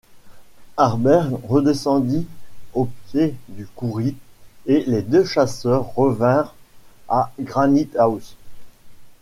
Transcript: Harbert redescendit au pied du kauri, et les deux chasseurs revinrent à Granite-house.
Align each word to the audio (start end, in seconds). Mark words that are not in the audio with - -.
Harbert 0.77 1.29
redescendit 1.47 2.25
au 2.73 2.85
pied 3.11 3.35
du 3.49 3.67
kauri, 3.75 4.15
et 4.65 4.83
les 4.87 5.03
deux 5.03 5.23
chasseurs 5.25 5.93
revinrent 5.93 6.55
à 7.07 7.31
Granite-house. 7.39 8.35